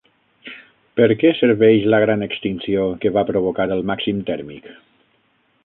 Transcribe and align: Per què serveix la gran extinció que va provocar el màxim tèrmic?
Per 0.99 1.07
què 1.23 1.33
serveix 1.39 1.85
la 1.95 1.99
gran 2.05 2.27
extinció 2.29 2.87
que 3.05 3.13
va 3.19 3.27
provocar 3.29 3.69
el 3.77 3.85
màxim 3.91 4.25
tèrmic? 4.31 4.71